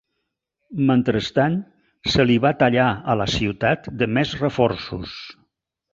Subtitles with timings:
[0.87, 1.57] Mentrestant,
[2.13, 5.15] se li va tallar a la ciutat de més reforços.